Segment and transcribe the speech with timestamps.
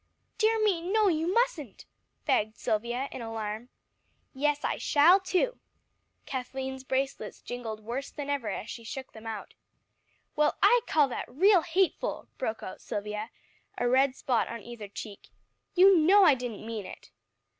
[0.39, 0.81] "Dear me!
[0.81, 1.85] no, you mustn't,"
[2.25, 3.69] begged Silvia in alarm.
[4.33, 5.59] "Yes, I shall too."
[6.25, 9.53] Kathleen's bracelets jingled worse than ever as she shook them out.
[10.35, 13.29] "Well, I call that real hateful," broke out Silvia,
[13.77, 15.29] a red spot on either cheek,
[15.75, 17.11] "you know I didn't mean it."